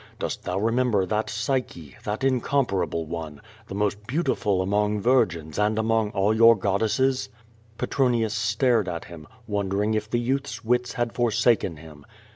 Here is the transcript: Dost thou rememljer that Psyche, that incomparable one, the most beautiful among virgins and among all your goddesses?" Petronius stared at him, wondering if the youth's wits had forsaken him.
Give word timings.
Dost 0.17 0.41
thou 0.45 0.57
rememljer 0.59 1.07
that 1.09 1.27
Psyche, 1.29 1.95
that 2.05 2.23
incomparable 2.23 3.05
one, 3.05 3.39
the 3.67 3.75
most 3.75 4.07
beautiful 4.07 4.63
among 4.63 4.99
virgins 4.99 5.59
and 5.59 5.77
among 5.77 6.09
all 6.09 6.33
your 6.35 6.55
goddesses?" 6.57 7.29
Petronius 7.77 8.33
stared 8.33 8.89
at 8.89 9.05
him, 9.05 9.27
wondering 9.45 9.93
if 9.93 10.09
the 10.09 10.19
youth's 10.19 10.65
wits 10.65 10.93
had 10.93 11.13
forsaken 11.13 11.77
him. 11.77 12.03